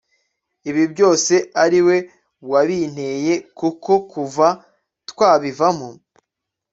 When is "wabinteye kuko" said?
2.51-3.91